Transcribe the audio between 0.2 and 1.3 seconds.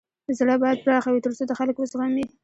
زړه بايد پراخه وي